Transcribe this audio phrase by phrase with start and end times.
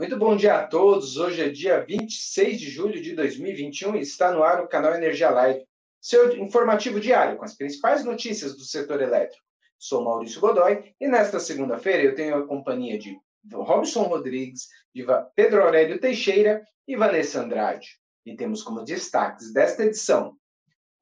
[0.00, 1.18] Muito bom dia a todos.
[1.18, 5.28] Hoje é dia 26 de julho de 2021 e está no ar o canal Energia
[5.28, 5.62] Live,
[6.00, 9.44] seu informativo diário com as principais notícias do setor elétrico.
[9.78, 13.14] Sou Maurício Godoy e nesta segunda-feira eu tenho a companhia de
[13.52, 15.04] Robson Rodrigues, de
[15.36, 17.98] Pedro Aurélio Teixeira e Vanessa Andrade.
[18.24, 20.34] E temos como destaques desta edição: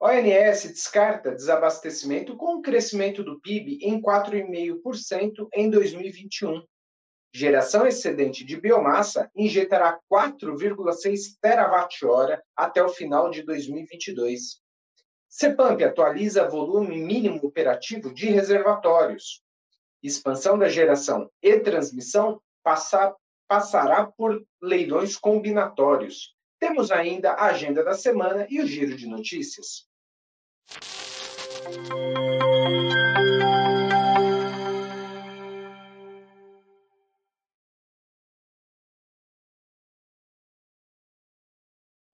[0.01, 6.65] ONS descarta desabastecimento com o crescimento do PIB em 4,5% em 2021
[7.33, 14.61] geração excedente de biomassa injetará 4,6 terawatt-hora até o final de 2022.
[15.29, 19.43] CEPAMP atualiza volume mínimo operativo de reservatórios.
[20.03, 23.15] Expansão da geração e transmissão passa,
[23.47, 26.35] passará por leilões combinatórios.
[26.59, 29.87] Temos ainda a agenda da semana e o giro de notícias.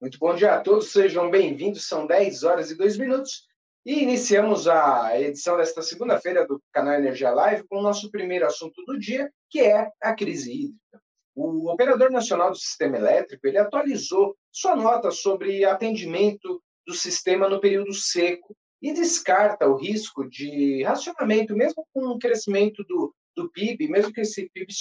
[0.05, 1.87] Muito bom dia a todos, sejam bem-vindos.
[1.87, 3.47] São 10 horas e 2 minutos
[3.83, 8.85] e iniciamos a edição desta segunda-feira do canal Energia Live com o nosso primeiro assunto
[8.85, 11.01] do dia, que é a crise hídrica.
[11.33, 17.59] O Operador Nacional do Sistema Elétrico ele atualizou sua nota sobre atendimento do sistema no
[17.59, 23.87] período seco e descarta o risco de racionamento, mesmo com o crescimento do, do PIB,
[23.87, 24.71] mesmo que esse PIB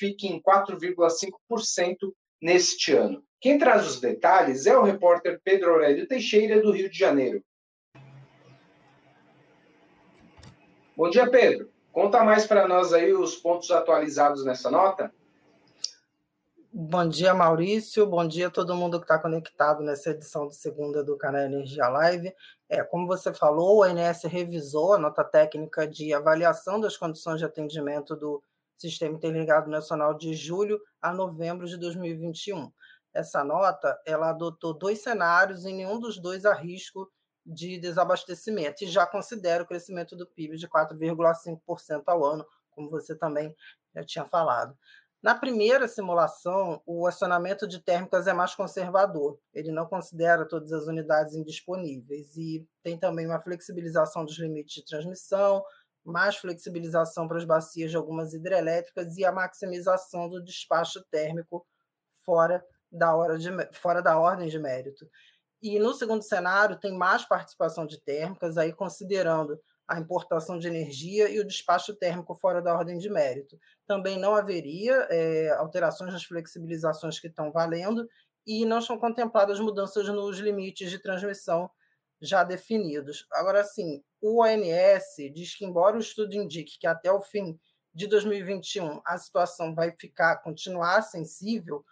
[0.00, 1.96] fique em 4,5%
[2.42, 3.24] neste ano.
[3.44, 7.44] Quem traz os detalhes é o repórter Pedro Aurélio Teixeira, do Rio de Janeiro.
[10.96, 11.68] Bom dia, Pedro.
[11.92, 15.12] Conta mais para nós aí os pontos atualizados nessa nota.
[16.72, 18.06] Bom dia, Maurício.
[18.06, 21.86] Bom dia a todo mundo que está conectado nessa edição de segunda do canal Energia
[21.90, 22.32] Live.
[22.66, 27.44] É, como você falou, o INS revisou a nota técnica de avaliação das condições de
[27.44, 28.42] atendimento do
[28.74, 32.72] Sistema Interligado Nacional de julho a novembro de 2021
[33.14, 37.10] essa nota, ela adotou dois cenários e nenhum dos dois há risco
[37.46, 43.14] de desabastecimento e já considera o crescimento do PIB de 4,5% ao ano, como você
[43.14, 43.54] também
[43.94, 44.76] já tinha falado.
[45.22, 49.38] Na primeira simulação, o acionamento de térmicas é mais conservador.
[49.54, 54.84] Ele não considera todas as unidades indisponíveis e tem também uma flexibilização dos limites de
[54.84, 55.64] transmissão,
[56.04, 61.66] mais flexibilização para as bacias de algumas hidrelétricas e a maximização do despacho térmico
[62.24, 62.62] fora
[62.94, 65.08] da hora de, fora da ordem de mérito.
[65.60, 71.28] E no segundo cenário, tem mais participação de térmicas, aí considerando a importação de energia
[71.28, 73.58] e o despacho térmico fora da ordem de mérito.
[73.86, 78.08] Também não haveria é, alterações nas flexibilizações que estão valendo
[78.46, 81.70] e não estão contempladas mudanças nos limites de transmissão
[82.20, 83.26] já definidos.
[83.32, 87.58] Agora, sim, o ONS diz que, embora o estudo indique que até o fim
[87.92, 91.84] de 2021 a situação vai ficar, continuar sensível,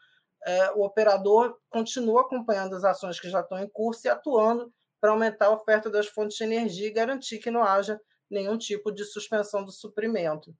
[0.44, 5.10] é, o operador continua acompanhando as ações que já estão em curso e atuando para
[5.10, 9.04] aumentar a oferta das fontes de energia e garantir que não haja nenhum tipo de
[9.04, 10.54] suspensão do suprimento.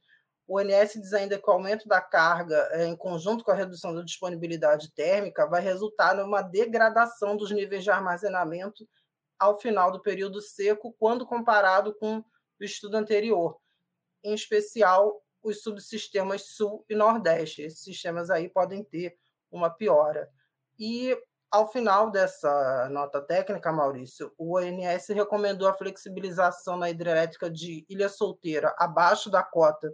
[0.47, 3.94] O ONS diz ainda que o aumento da carga, é, em conjunto com a redução
[3.94, 8.87] da disponibilidade térmica, vai resultar numa degradação dos níveis de armazenamento
[9.38, 12.25] ao final do período seco, quando comparado com o
[12.64, 13.59] estudo anterior,
[14.22, 17.62] em especial os subsistemas Sul e Nordeste.
[17.62, 19.16] Esses sistemas aí podem ter
[19.53, 20.29] uma piora.
[20.79, 21.17] E,
[21.51, 28.09] ao final dessa nota técnica, Maurício, o ONS recomendou a flexibilização na hidrelétrica de Ilha
[28.09, 29.93] Solteira abaixo da cota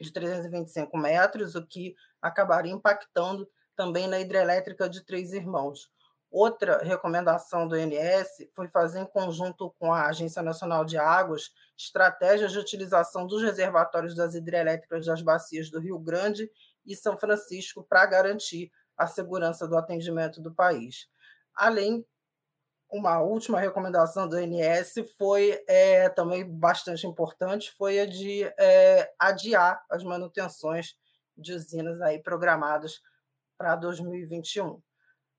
[0.00, 5.90] de 325 metros, o que acabaria impactando também na hidrelétrica de Três Irmãos.
[6.30, 12.52] Outra recomendação do INS foi fazer, em conjunto com a Agência Nacional de Águas, estratégias
[12.52, 16.50] de utilização dos reservatórios das hidrelétricas das bacias do Rio Grande
[16.86, 21.08] e São Francisco para garantir a segurança do atendimento do país.
[21.54, 22.04] Além,
[22.90, 29.82] uma última recomendação do INS foi é, também bastante importante, foi a de é, adiar
[29.90, 30.94] as manutenções
[31.36, 33.00] de usinas aí programadas
[33.56, 34.80] para 2021.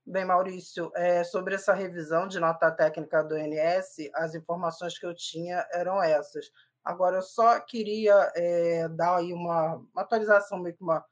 [0.06, 5.16] Bem, Maurício, é, sobre essa revisão de nota técnica do INS, as informações que eu
[5.16, 6.52] tinha eram essas.
[6.84, 11.06] Agora, eu só queria é, dar aí uma, uma atualização, meio que uma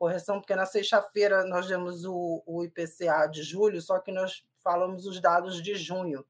[0.00, 5.04] correção, porque na sexta-feira nós demos o, o IPCA de julho, só que nós falamos
[5.04, 6.24] os dados de junho.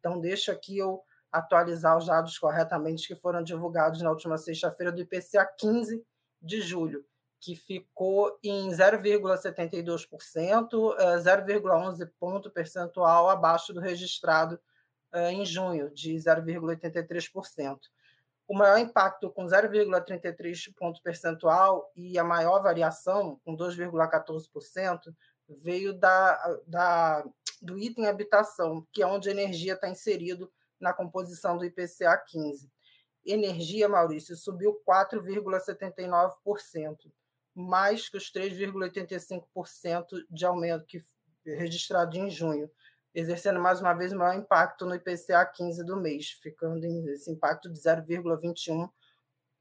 [0.00, 1.00] Então, deixa aqui eu
[1.30, 6.04] atualizar os dados corretamente que foram divulgados na última sexta-feira do IPCA 15
[6.42, 7.06] de julho,
[7.40, 10.08] que ficou em 0,72%,
[11.22, 14.58] 0,11 eh, ponto percentual abaixo do registrado
[15.12, 17.78] eh, em junho, de 0,83%.
[18.46, 25.14] O maior impacto, com 0,33 ponto percentual, e a maior variação, com 2,14%,
[25.48, 27.24] veio da, da,
[27.62, 32.70] do item habitação, que é onde a energia está inserido na composição do IPCA 15.
[33.24, 37.10] Energia, Maurício, subiu 4,79%,
[37.54, 41.02] mais que os 3,85% de aumento que
[41.46, 42.70] registrado em junho,
[43.14, 47.30] exercendo mais uma vez o maior impacto no IPCA 15 do mês, ficando em esse
[47.30, 48.90] impacto de 0,21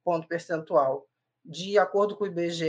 [0.04, 1.08] ponto percentual.
[1.46, 2.66] De acordo com o IBGE,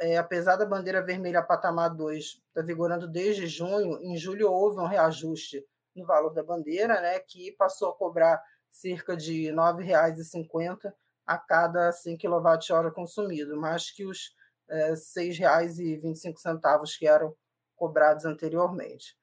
[0.00, 4.78] é, apesar da bandeira vermelha patamar 2 estar tá vigorando desde junho, em julho houve
[4.78, 5.64] um reajuste
[5.96, 10.92] no valor da bandeira, né, que passou a cobrar cerca de R$ 9,50
[11.26, 14.36] a cada 100 kWh consumido, mais que os
[14.68, 17.34] é, R$ 6,25 que eram
[17.74, 19.17] cobrados anteriormente.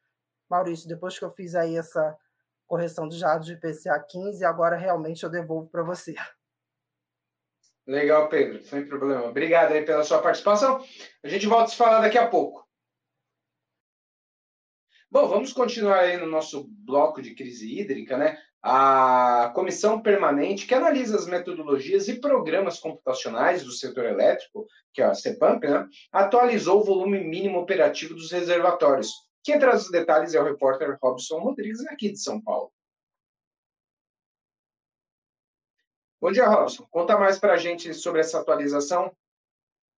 [0.50, 2.18] Maurício, depois que eu fiz aí essa
[2.68, 6.16] correção dos dados de IPCA 15, agora realmente eu devolvo para você.
[7.88, 9.26] Legal, Pedro, sem problema.
[9.26, 10.84] Obrigado aí pela sua participação.
[11.24, 12.66] A gente volta a se falar daqui a pouco.
[15.10, 18.38] Bom, vamos continuar aí no nosso bloco de crise hídrica, né?
[18.62, 25.06] A comissão permanente que analisa as metodologias e programas computacionais do setor elétrico, que é
[25.06, 25.88] a CEPAMP, né?
[26.12, 29.12] atualizou o volume mínimo operativo dos reservatórios.
[29.46, 32.74] Quem traz os detalhes é o repórter Robson Rodrigues, aqui de São Paulo.
[36.20, 36.88] Bom dia, Robson.
[36.90, 39.16] Conta mais para a gente sobre essa atualização.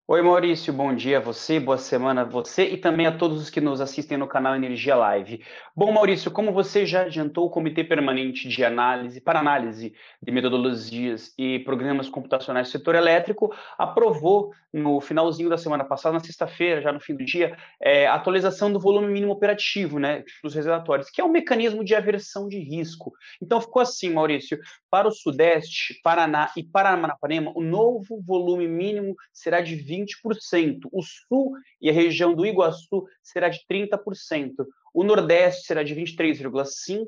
[0.09, 3.49] Oi, Maurício, bom dia a você, boa semana a você e também a todos os
[3.49, 5.43] que nos assistem no canal Energia Live.
[5.75, 9.93] Bom, Maurício, como você já adiantou, o Comitê Permanente de Análise para Análise
[10.23, 16.23] de Metodologias e Programas Computacionais do Setor Elétrico aprovou no finalzinho da semana passada, na
[16.23, 20.53] sexta-feira, já no fim do dia, é, a atualização do volume mínimo operativo né, dos
[20.53, 23.11] reservatórios, que é um mecanismo de aversão de risco.
[23.41, 24.57] Então ficou assim, Maurício,
[24.89, 30.81] para o Sudeste, Paraná e Paranapanema, o novo volume mínimo será de 20 20%.
[30.91, 34.53] O Sul e a região do Iguaçu será de 30%.
[34.93, 37.07] O Nordeste será de 23,5%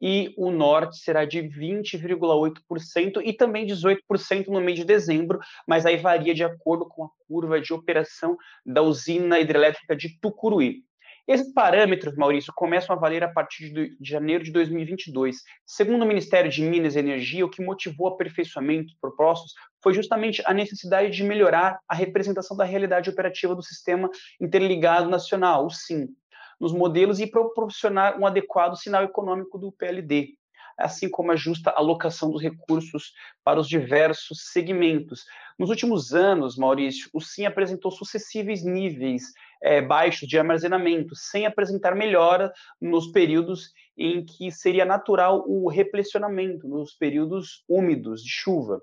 [0.00, 5.96] e o Norte será de 20,8% e também 18% no mês de dezembro, mas aí
[5.96, 10.85] varia de acordo com a curva de operação da usina hidrelétrica de Tucuruí.
[11.26, 15.42] Esses parâmetros, Maurício, começam a valer a partir de janeiro de 2022.
[15.66, 19.52] Segundo o Ministério de Minas e Energia, o que motivou o aperfeiçoamento propostos
[19.82, 24.08] foi justamente a necessidade de melhorar a representação da realidade operativa do Sistema
[24.40, 26.06] Interligado Nacional, o SIM,
[26.60, 30.34] nos modelos e proporcionar um adequado sinal econômico do PLD
[30.78, 33.12] assim como a justa alocação dos recursos
[33.42, 35.24] para os diversos segmentos.
[35.58, 39.32] Nos últimos anos, Maurício, o SIM apresentou sucessivos níveis
[39.62, 46.68] é, baixos de armazenamento, sem apresentar melhora nos períodos em que seria natural o replecionamento,
[46.68, 48.82] nos períodos úmidos de chuva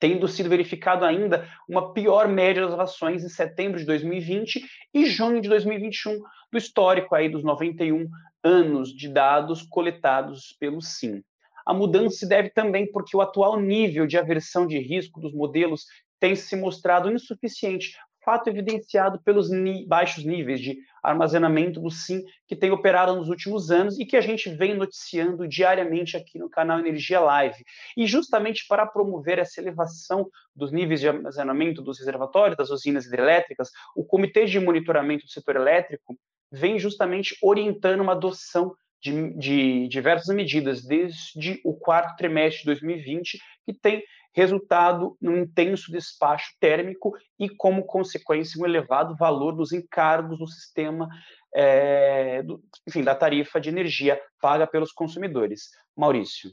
[0.00, 5.40] tendo sido verificado ainda uma pior média das ações em setembro de 2020 e junho
[5.40, 6.20] de 2021,
[6.52, 8.08] do histórico aí dos 91
[8.48, 11.22] anos de dados coletados pelo SIM.
[11.66, 15.84] A mudança se deve também porque o atual nível de aversão de risco dos modelos
[16.18, 17.92] tem se mostrado insuficiente,
[18.24, 19.48] fato evidenciado pelos
[19.86, 24.20] baixos níveis de armazenamento do SIM que tem operado nos últimos anos e que a
[24.20, 27.64] gente vem noticiando diariamente aqui no canal Energia Live.
[27.96, 33.70] E justamente para promover essa elevação dos níveis de armazenamento dos reservatórios das usinas hidrelétricas,
[33.94, 36.18] o Comitê de Monitoramento do Setor Elétrico
[36.50, 43.38] vem justamente orientando uma adoção de, de, diversas medidas desde o quarto trimestre de 2020,
[43.64, 44.02] que tem
[44.32, 51.08] resultado num intenso despacho térmico e, como consequência, um elevado valor dos encargos do sistema,
[51.54, 55.70] é, do, enfim, da tarifa de energia paga pelos consumidores.
[55.96, 56.52] Maurício.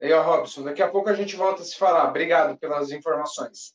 [0.00, 2.08] E aí, Robson, daqui a pouco a gente volta a se falar.
[2.08, 3.74] Obrigado pelas informações.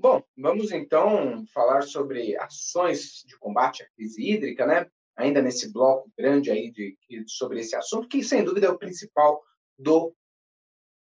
[0.00, 4.86] Bom, vamos então falar sobre ações de combate à crise hídrica, né?
[5.14, 9.42] Ainda nesse bloco grande aí de, sobre esse assunto, que sem dúvida é o principal
[9.78, 10.14] do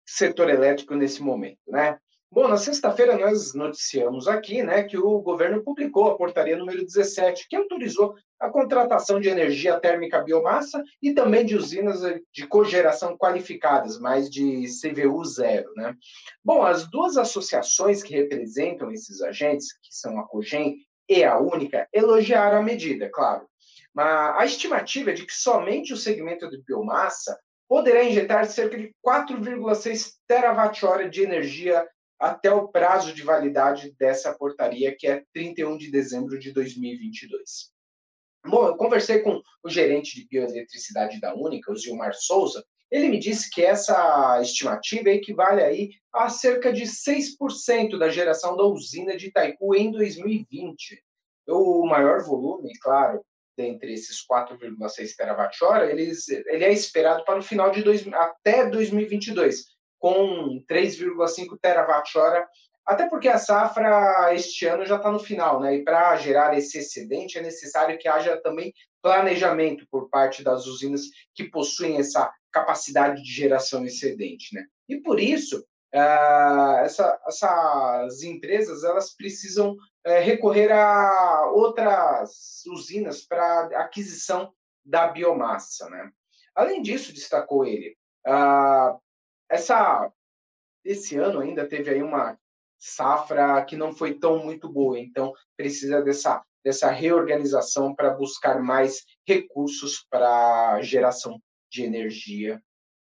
[0.05, 2.01] setor elétrico nesse momento, né?
[2.31, 7.49] Bom, na sexta-feira nós noticiamos aqui né, que o governo publicou a portaria número 17,
[7.49, 13.99] que autorizou a contratação de energia térmica biomassa e também de usinas de cogeração qualificadas,
[13.99, 15.73] mais de CVU zero.
[15.75, 15.95] Né?
[16.45, 20.77] Bom, as duas associações que representam esses agentes, que são a COGEM
[21.09, 23.49] e a Única, elogiaram a medida, claro.
[23.95, 28.95] Mas a estimativa é de que somente o segmento de biomassa poderá injetar cerca de
[29.05, 35.91] 4,6 terawatt-hora de energia até o prazo de validade dessa portaria, que é 31 de
[35.91, 37.73] dezembro de 2022.
[38.47, 43.19] Bom, eu conversei com o gerente de bioeletricidade da Única, o Gilmar Souza, ele me
[43.19, 49.27] disse que essa estimativa equivale aí a cerca de 6% da geração da usina de
[49.27, 51.03] Itaipu em 2020.
[51.49, 53.23] O maior volume, claro,
[53.57, 56.13] dentre esses 4,6 terawatt-hora, ele,
[56.47, 59.65] é esperado para o final de dois, até 2022,
[59.99, 62.47] com 3,5 terawatt-hora,
[62.87, 65.77] até porque a safra este ano já está no final, né?
[65.77, 71.03] E para gerar esse excedente é necessário que haja também planejamento por parte das usinas
[71.35, 74.65] que possuem essa capacidade de geração excedente, né?
[74.89, 75.59] E por isso
[75.95, 84.53] uh, essa, essas empresas elas precisam uh, recorrer a outras usinas para aquisição
[84.85, 86.11] da biomassa, né?
[86.55, 88.99] Além disso, destacou ele, uh,
[89.59, 90.11] essa
[90.85, 92.39] esse ano ainda teve aí uma
[92.79, 99.05] safra que não foi tão muito boa, então precisa dessa dessa reorganização para buscar mais
[99.27, 102.61] recursos para geração de energia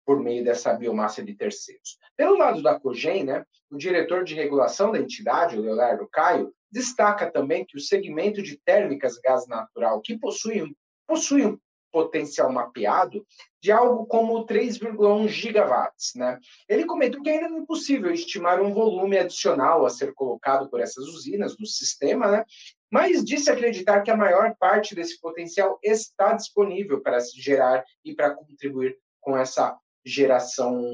[0.05, 1.97] por meio dessa biomassa de terceiros.
[2.17, 7.31] Pelo lado da COGEN, né, o diretor de regulação da entidade, o Leonardo Caio, destaca
[7.31, 10.75] também que o segmento de térmicas gás natural, que possui,
[11.07, 11.57] possui
[11.91, 13.25] potencial mapeado
[13.61, 16.13] de algo como 3,1 gigawatts.
[16.15, 16.39] Né?
[16.67, 21.05] Ele comentou que ainda é possível estimar um volume adicional a ser colocado por essas
[21.05, 22.45] usinas no sistema, né?
[22.91, 28.15] mas disse acreditar que a maior parte desse potencial está disponível para se gerar e
[28.15, 30.93] para contribuir com essa geração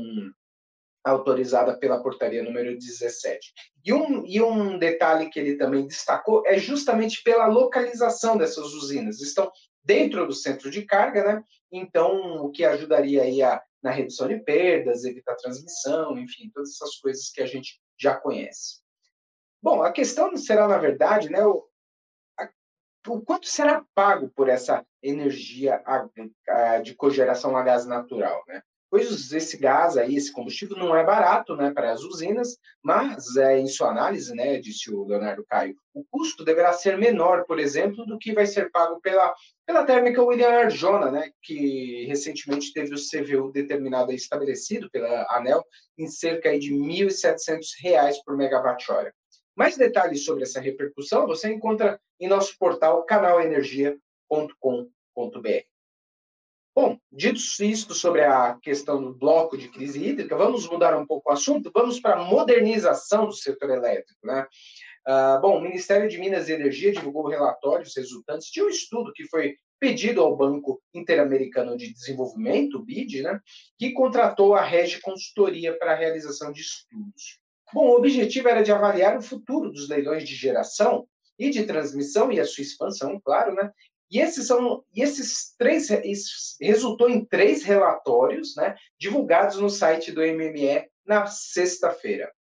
[1.06, 3.54] autorizada pela portaria número 17.
[3.86, 9.22] E um, e um detalhe que ele também destacou é justamente pela localização dessas usinas.
[9.22, 9.52] Estão
[9.86, 11.44] dentro do centro de carga, né?
[11.72, 16.96] Então, o que ajudaria aí a, na redução de perdas, evitar transmissão, enfim, todas essas
[16.98, 18.82] coisas que a gente já conhece.
[19.62, 21.68] Bom, a questão será, na verdade, né, o,
[22.40, 22.50] a,
[23.08, 26.08] o quanto será pago por essa energia a,
[26.50, 28.62] a, de cogeração a gás natural, né?
[28.96, 33.60] pois esse gás aí, esse combustível não é barato, né, para as usinas, mas é,
[33.60, 38.06] em sua análise, né, disse o Leonardo Caio, o custo deverá ser menor, por exemplo,
[38.06, 42.98] do que vai ser pago pela, pela térmica William Arjona, né, que recentemente teve o
[42.98, 45.66] CVU determinado e estabelecido pela ANEL
[45.98, 49.14] em cerca de R$ 1.700 por megawatt-hora.
[49.56, 55.76] Mais detalhes sobre essa repercussão você encontra em nosso portal canalenergia.com.br.
[56.76, 61.30] Bom, dito isto sobre a questão do bloco de crise hídrica, vamos mudar um pouco
[61.30, 64.20] o assunto, vamos para a modernização do setor elétrico.
[64.26, 64.46] Né?
[65.08, 69.28] Uh, bom, o Ministério de Minas e Energia divulgou relatórios resultantes de um estudo que
[69.28, 73.40] foi pedido ao Banco Interamericano de Desenvolvimento, BID, né,
[73.78, 77.40] que contratou a Regi Consultoria para a realização de estudos.
[77.72, 81.08] Bom, o objetivo era de avaliar o futuro dos leilões de geração
[81.38, 83.70] e de transmissão e a sua expansão, claro, né,
[84.10, 85.90] e esses são, e esses três
[86.62, 92.32] resultou em três relatórios, né, divulgados no site do MME na sexta-feira.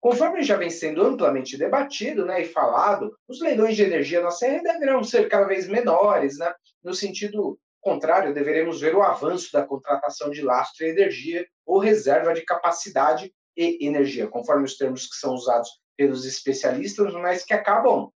[0.00, 4.62] Conforme já vem sendo amplamente debatido né, e falado, os leilões de energia na Serra
[4.62, 6.52] deverão ser cada vez menores, né?
[6.82, 12.32] no sentido contrário, deveremos ver o avanço da contratação de lastro e energia ou reserva
[12.32, 18.10] de capacidade e energia, conforme os termos que são usados pelos especialistas, mas que acabam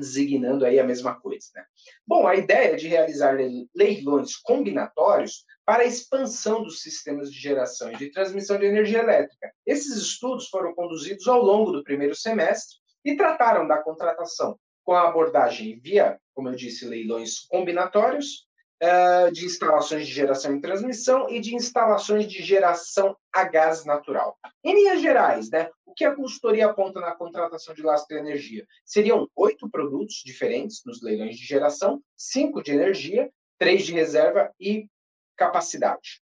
[0.00, 1.46] designando aí a mesma coisa.
[1.54, 1.64] Né?
[2.06, 3.36] Bom, a ideia é de realizar
[3.74, 9.52] leilões combinatórios para a expansão dos sistemas de geração e de transmissão de energia elétrica.
[9.66, 15.08] Esses estudos foram conduzidos ao longo do primeiro semestre e trataram da contratação com a
[15.08, 18.46] abordagem via, como eu disse, leilões combinatórios,
[18.80, 24.36] eh, de instalações de geração e transmissão e de instalações de geração a gás natural.
[24.62, 28.66] Em linhas gerais, né, o que a consultoria aponta na contratação de lastro de energia?
[28.84, 34.88] Seriam oito produtos diferentes nos leilões de geração, cinco de energia, três de reserva e
[35.36, 36.22] capacidade.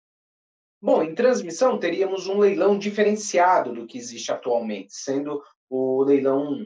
[0.82, 6.66] Bom, em transmissão teríamos um leilão diferenciado do que existe atualmente, sendo o leilão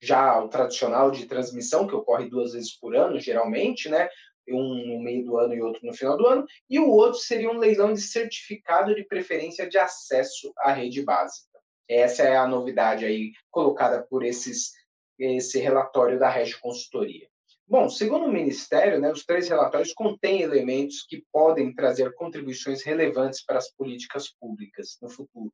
[0.00, 4.08] já o tradicional de transmissão, que ocorre duas vezes por ano, geralmente, né?
[4.54, 7.50] Um no meio do ano e outro no final do ano, e o outro seria
[7.50, 11.58] um leilão de certificado de preferência de acesso à rede básica.
[11.88, 14.72] Essa é a novidade aí colocada por esses,
[15.18, 17.28] esse relatório da Rede Consultoria.
[17.68, 23.44] Bom, segundo o Ministério, né, os três relatórios contêm elementos que podem trazer contribuições relevantes
[23.44, 25.52] para as políticas públicas no futuro.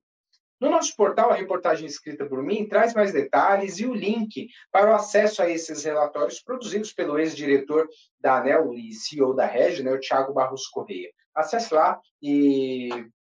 [0.62, 4.92] No nosso portal, a reportagem escrita por mim traz mais detalhes e o link para
[4.92, 7.88] o acesso a esses relatórios produzidos pelo ex-diretor
[8.20, 11.10] da ANEL e CEO da Regi, né, o Thiago Barros Correia.
[11.34, 12.90] Acesse lá e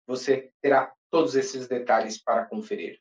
[0.09, 2.99] você terá todos esses detalhes para conferir.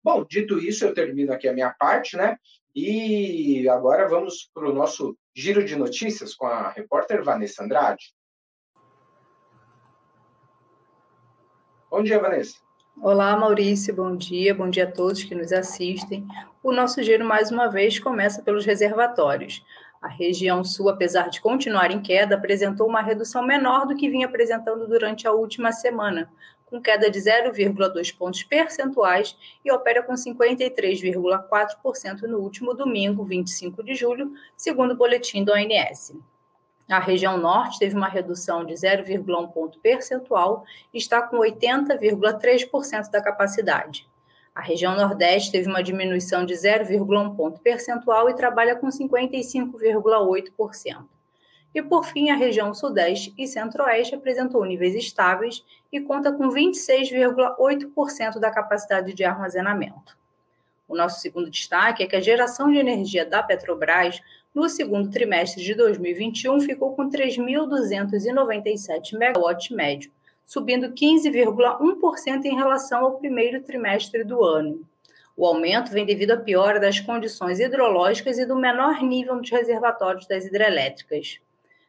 [0.00, 2.36] Bom, dito isso, eu termino aqui a minha parte, né?
[2.72, 8.14] E agora vamos para o nosso giro de notícias com a repórter Vanessa Andrade.
[11.90, 12.64] Bom dia, Vanessa.
[13.02, 16.26] Olá, Maurício, bom dia, bom dia a todos que nos assistem.
[16.62, 19.62] O nosso giro, mais uma vez, começa pelos reservatórios.
[20.00, 24.26] A região sul, apesar de continuar em queda, apresentou uma redução menor do que vinha
[24.26, 26.32] apresentando durante a última semana,
[26.64, 33.94] com queda de 0,2 pontos percentuais e opera com 53,4% no último domingo, 25 de
[33.94, 36.14] julho, segundo o boletim do ONS.
[36.88, 40.64] A região norte teve uma redução de 0,1 ponto percentual
[40.94, 44.08] e está com 80,3% da capacidade.
[44.54, 51.04] A região Nordeste teve uma diminuição de 0,1 ponto percentual e trabalha com 55,8%.
[51.74, 55.62] E, por fim, a região Sudeste e Centro-Oeste apresentou níveis estáveis
[55.92, 60.16] e conta com 26,8% da capacidade de armazenamento.
[60.88, 64.22] O nosso segundo destaque é que a geração de energia da Petrobras
[64.56, 70.10] no segundo trimestre de 2021 ficou com 3.297 megawatts médio,
[70.46, 74.80] subindo 15,1% em relação ao primeiro trimestre do ano.
[75.36, 80.26] O aumento vem devido à piora das condições hidrológicas e do menor nível dos reservatórios
[80.26, 81.38] das hidrelétricas.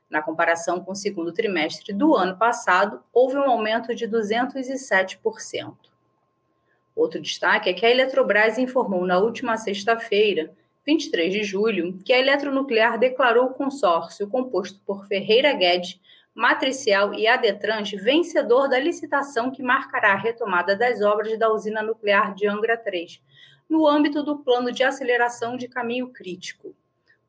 [0.10, 5.74] Na comparação com o segundo trimestre do ano passado, houve um aumento de 207%.
[6.94, 10.52] Outro destaque é que a Eletrobras informou na última sexta-feira,
[10.88, 16.00] 23 de julho, que a Eletronuclear declarou o consórcio composto por Ferreira Guedes
[16.34, 22.34] Matricial e Adetrans vencedor da licitação que marcará a retomada das obras da usina nuclear
[22.34, 23.22] de Angra 3,
[23.70, 26.74] no âmbito do plano de aceleração de caminho crítico.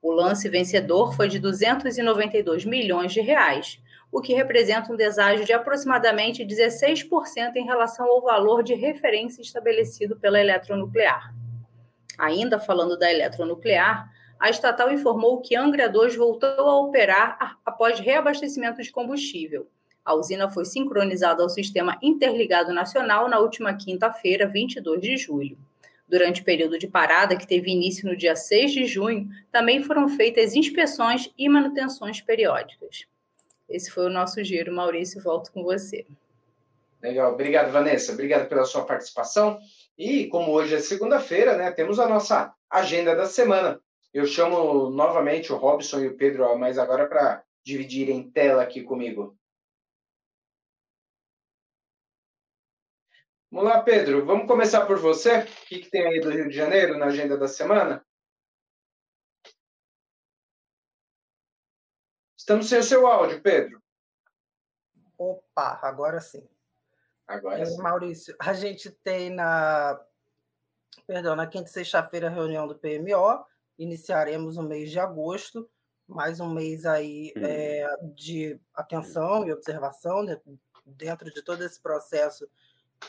[0.01, 3.81] O lance vencedor foi de 292 milhões de reais,
[4.13, 10.15] o que representa um deságio de aproximadamente 16% em relação ao valor de referência estabelecido
[10.15, 11.35] pela eletronuclear.
[12.19, 18.83] Ainda falando da eletronuclear, a estatal informou que Angra 2 voltou a operar após reabastecimento
[18.83, 19.69] de combustível.
[20.05, 25.59] A usina foi sincronizada ao Sistema Interligado Nacional na última quinta-feira, 22 de julho.
[26.09, 30.09] Durante o período de parada, que teve início no dia 6 de junho, também foram
[30.09, 33.05] feitas inspeções e manutenções periódicas.
[33.69, 34.75] Esse foi o nosso giro.
[34.75, 36.07] Maurício, volto com você.
[37.01, 37.33] Legal.
[37.33, 38.13] Obrigado, Vanessa.
[38.13, 39.59] Obrigado pela sua participação.
[39.97, 43.81] E como hoje é segunda-feira, né, temos a nossa agenda da semana.
[44.13, 49.37] Eu chamo novamente o Robson e o Pedro, mas agora para dividirem tela aqui comigo.
[53.51, 54.27] Vamos lá, Pedro.
[54.27, 55.41] Vamos começar por você.
[55.41, 58.05] O que, que tem aí do Rio de Janeiro na agenda da semana?
[62.37, 63.83] Estamos sem o seu áudio, Pedro.
[65.17, 66.49] Opa, agora sim.
[67.29, 67.77] Agora é.
[67.77, 70.01] Maurício, a gente tem na,
[71.07, 73.45] perdão, na quinta e sexta-feira a reunião do PMO,
[73.79, 75.69] iniciaremos o mês de agosto,
[76.07, 77.45] mais um mês aí uhum.
[77.45, 80.25] é, de atenção e observação
[80.87, 82.49] dentro de todo esse processo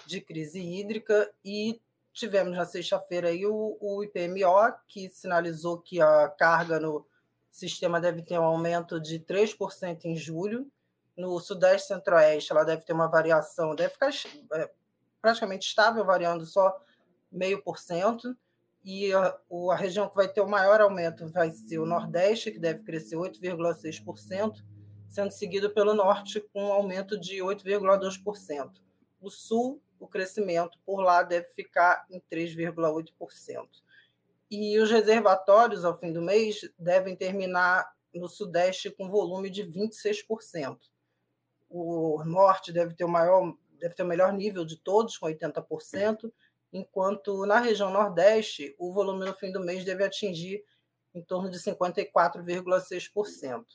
[0.06, 6.28] de crise hídrica e tivemos na sexta-feira aí o, o IPMO que sinalizou que a
[6.28, 7.08] carga no
[7.50, 10.70] sistema deve ter um aumento de 3% em julho.
[11.20, 14.10] No Sudeste Centro-Oeste, ela deve ter uma variação, deve ficar
[14.54, 14.72] é,
[15.22, 16.80] praticamente estável, variando só
[17.32, 18.36] meio por cento
[18.84, 19.38] e a,
[19.72, 23.18] a, região que vai ter o maior aumento vai ser o Nordeste, que deve crescer
[23.18, 24.64] 8,6%,
[25.10, 28.72] sendo seguido pelo Norte, com um aumento de 8,2%.
[29.20, 33.68] O Sul, o crescimento por lá deve ficar em 3,8%.
[34.50, 40.78] E os reservatórios, ao fim do mês, devem terminar no Sudeste com volume de 26%.
[41.70, 46.32] O Norte deve ter o maior, deve ter o melhor nível de todos, com 80%,
[46.74, 50.64] enquanto na região Nordeste o volume no fim do mês deve atingir
[51.14, 53.66] em torno de 54,6%.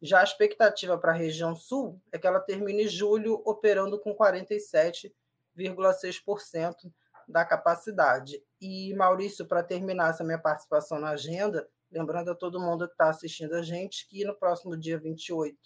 [0.00, 6.90] Já a expectativa para a região Sul é que ela termine julho operando com 47,6%
[7.28, 8.42] da capacidade.
[8.60, 13.10] E, Maurício, para terminar essa minha participação na agenda, lembrando a todo mundo que está
[13.10, 15.56] assistindo a gente que no próximo dia 28,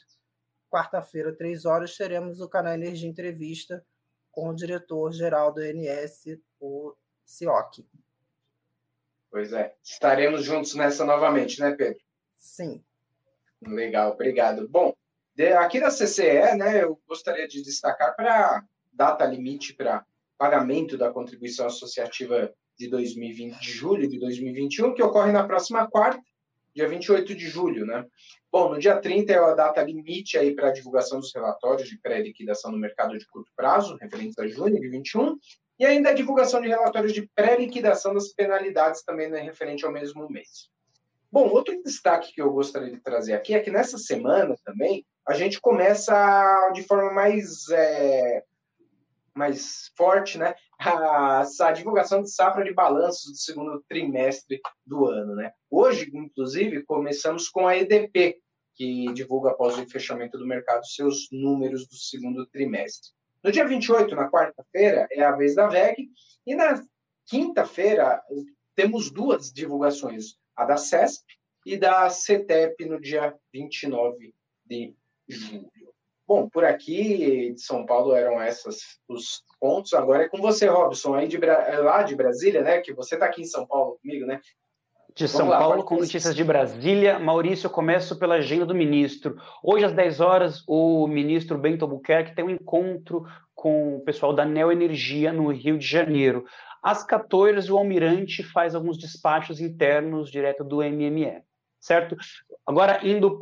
[0.71, 3.85] quarta-feira, três horas, teremos o canal Energia Entrevista
[4.31, 7.87] com o diretor-geral do INS, o CIOC.
[9.31, 9.75] Pois é.
[9.83, 12.01] Estaremos juntos nessa novamente, né, Pedro?
[12.37, 12.85] Sim.
[13.67, 14.69] Legal, obrigado.
[14.69, 14.95] Bom,
[15.35, 20.05] de, aqui da CCE, né, eu gostaria de destacar para data limite para
[20.39, 26.23] pagamento da contribuição associativa de 2020, de julho de 2021, que ocorre na próxima quarta,
[26.77, 28.05] dia 28 de julho, né?
[28.53, 31.99] Bom, no dia 30 é a data limite aí para a divulgação dos relatórios de
[31.99, 35.39] pré-liquidação no mercado de curto prazo, referentes a junho de 21,
[35.79, 40.29] e ainda a divulgação de relatórios de pré-liquidação das penalidades também né, referente ao mesmo
[40.31, 40.69] mês.
[41.33, 45.33] Bom, outro destaque que eu gostaria de trazer aqui é que nessa semana também a
[45.33, 48.43] gente começa de forma mais, é,
[49.37, 55.35] mais forte né, a, divulgação de safra de balanços do segundo trimestre do ano.
[55.35, 55.53] Né?
[55.71, 58.41] Hoje, inclusive, começamos com a EDP,
[58.75, 63.11] que divulga após o fechamento do mercado seus números do segundo trimestre.
[63.43, 66.11] No dia 28, na quarta-feira, é a vez da VEG,
[66.47, 66.83] e na
[67.27, 68.21] quinta-feira
[68.75, 71.25] temos duas divulgações, a da CESP
[71.65, 74.95] e da CETEP no dia 29 de
[75.29, 75.76] julho.
[76.27, 79.95] Bom, por aqui de São Paulo eram esses os pontos.
[79.95, 82.81] Agora é com você, Robson, aí de, lá de Brasília, né?
[82.81, 84.41] Que você está aqui em São Paulo comigo, né?
[85.17, 87.19] de São lá, Paulo, com notícias de Brasília.
[87.19, 89.41] Maurício, eu começo pela agenda do ministro.
[89.63, 94.45] Hoje, às 10 horas, o ministro Bento Albuquerque tem um encontro com o pessoal da
[94.45, 96.45] Neoenergia no Rio de Janeiro.
[96.83, 101.43] Às 14, o almirante faz alguns despachos internos direto do MME
[101.81, 102.17] certo?
[102.67, 103.39] Agora, indo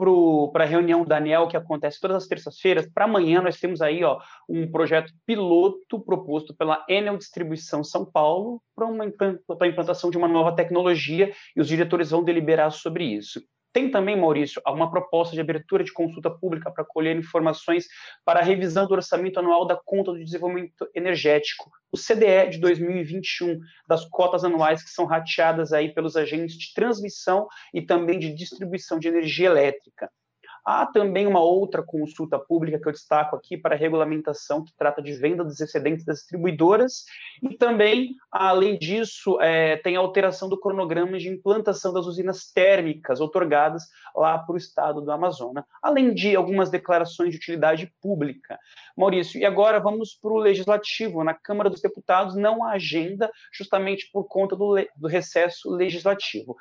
[0.53, 4.05] para a reunião da ANEL, que acontece todas as terças-feiras, para amanhã nós temos aí
[4.05, 10.29] ó, um projeto piloto proposto pela Enel Distribuição São Paulo para a implantação de uma
[10.29, 13.41] nova tecnologia e os diretores vão deliberar sobre isso.
[13.75, 17.87] Tem também, Maurício, uma proposta de abertura de consulta pública para colher informações
[18.25, 23.61] para a revisão do orçamento anual da Conta do Desenvolvimento Energético, o CDE de 2021,
[23.87, 28.99] das cotas anuais que são rateadas aí pelos agentes de transmissão e também de distribuição
[28.99, 30.11] de energia elétrica.
[30.65, 35.03] Há também uma outra consulta pública que eu destaco aqui para a regulamentação, que trata
[35.03, 37.05] de venda dos excedentes das distribuidoras,
[37.43, 43.21] e também, além disso, é, tem a alteração do cronograma de implantação das usinas térmicas
[43.21, 43.85] otorgadas
[44.17, 48.59] lá para o estado do Amazonas, além de algumas declarações de utilidade pública.
[48.97, 51.25] Maurício, e agora vamos para o legislativo.
[51.25, 56.57] Na Câmara dos Deputados não há agenda, justamente por conta do, do recesso legislativo.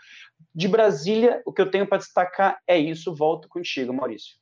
[0.53, 3.13] De Brasília, o que eu tenho para destacar é isso.
[3.13, 4.36] Volto contigo, Maurício.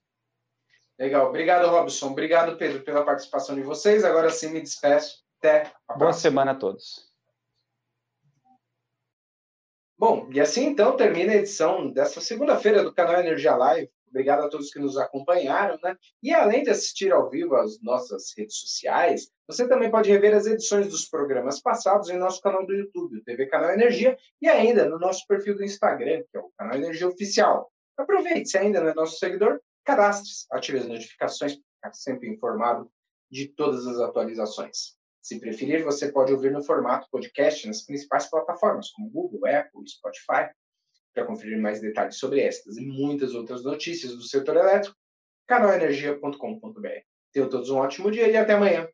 [0.99, 1.27] Legal.
[1.27, 2.11] Obrigado, Robson.
[2.11, 4.03] Obrigado, Pedro, pela participação de vocês.
[4.03, 5.23] Agora sim me despeço.
[5.39, 7.11] Até a Boa semana a todos.
[9.97, 13.91] Bom, e assim então termina a edição desta segunda-feira do canal Energia Live.
[14.11, 15.95] Obrigado a todos que nos acompanharam, né?
[16.21, 20.45] E além de assistir ao vivo às nossas redes sociais, você também pode rever as
[20.45, 24.85] edições dos programas passados em nosso canal do YouTube, o TV Canal Energia, e ainda
[24.85, 27.71] no nosso perfil do Instagram, que é o Canal Energia Oficial.
[27.97, 32.91] Aproveite, se ainda não é nosso seguidor, cadastre-se, ative as notificações para ficar sempre informado
[33.31, 34.97] de todas as atualizações.
[35.21, 40.49] Se preferir, você pode ouvir no formato podcast nas principais plataformas, como Google, Apple, Spotify
[41.13, 44.95] para conferir mais detalhes sobre estas e muitas outras notícias do setor elétrico,
[45.47, 46.87] canalenergia.com.br.
[47.31, 48.87] Tenham todos um ótimo dia e até amanhã.